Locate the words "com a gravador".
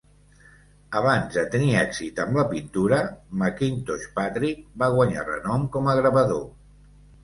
5.79-6.47